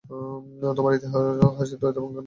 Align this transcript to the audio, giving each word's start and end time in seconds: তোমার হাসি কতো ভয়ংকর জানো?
তোমার 0.73 0.91
হাসি 1.57 1.75
কতো 1.75 1.99
ভয়ংকর 1.99 2.09
জানো? 2.09 2.19